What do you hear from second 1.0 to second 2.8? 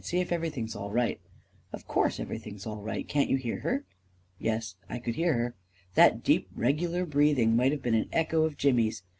11 Of course everything's